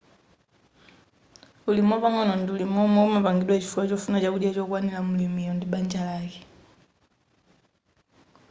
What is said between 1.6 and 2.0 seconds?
ulimi